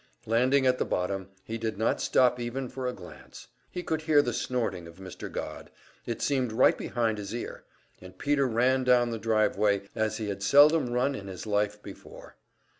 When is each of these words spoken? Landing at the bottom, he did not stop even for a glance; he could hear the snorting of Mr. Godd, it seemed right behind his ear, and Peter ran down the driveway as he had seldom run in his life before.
Landing 0.25 0.65
at 0.65 0.79
the 0.79 0.83
bottom, 0.83 1.29
he 1.43 1.59
did 1.59 1.77
not 1.77 2.01
stop 2.01 2.39
even 2.39 2.69
for 2.69 2.87
a 2.87 2.91
glance; 2.91 3.49
he 3.69 3.83
could 3.83 4.01
hear 4.01 4.23
the 4.23 4.33
snorting 4.33 4.87
of 4.87 4.95
Mr. 4.97 5.31
Godd, 5.31 5.69
it 6.07 6.23
seemed 6.23 6.51
right 6.51 6.75
behind 6.75 7.19
his 7.19 7.35
ear, 7.35 7.65
and 8.01 8.17
Peter 8.17 8.47
ran 8.47 8.83
down 8.83 9.11
the 9.11 9.19
driveway 9.19 9.83
as 9.93 10.17
he 10.17 10.29
had 10.29 10.41
seldom 10.41 10.89
run 10.91 11.13
in 11.13 11.27
his 11.27 11.45
life 11.45 11.83
before. 11.83 12.35